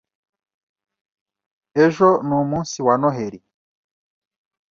[1.83, 3.39] Ejo ni umunsi wa Noheri.